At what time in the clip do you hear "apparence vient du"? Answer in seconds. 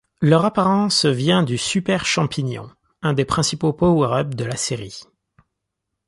0.45-1.59